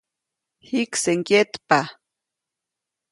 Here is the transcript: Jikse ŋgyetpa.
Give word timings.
Jikse 0.67 1.11
ŋgyetpa. 1.19 1.79